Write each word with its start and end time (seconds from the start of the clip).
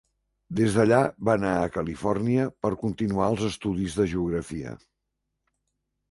Des 0.59 0.75
d'allà 0.75 0.99
va 1.27 1.33
anar 1.39 1.49
a 1.57 1.67
Califòrnia 1.75 2.45
per 2.65 2.71
continuar 2.83 3.27
els 3.33 3.43
estudis 3.49 3.99
de 3.99 4.07
geografia. 4.15 4.73